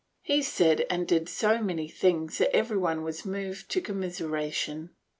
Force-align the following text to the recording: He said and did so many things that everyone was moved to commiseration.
He 0.23 0.41
said 0.41 0.87
and 0.89 1.07
did 1.07 1.29
so 1.29 1.61
many 1.61 1.87
things 1.87 2.39
that 2.39 2.55
everyone 2.55 3.03
was 3.03 3.23
moved 3.23 3.69
to 3.69 3.81
commiseration. 3.81 4.95